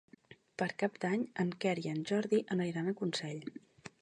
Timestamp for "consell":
3.05-3.51